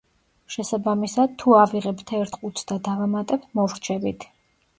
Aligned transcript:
შესაბამისად, 0.53 1.35
თუ 1.43 1.53
ავიღებთ 1.65 2.15
ერთ 2.21 2.39
ყუთს 2.41 2.67
და 2.73 2.79
დავამატებთ, 2.89 3.47
მოვრჩებით. 3.61 4.29